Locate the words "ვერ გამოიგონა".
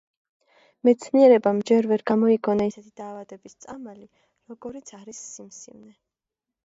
1.91-2.67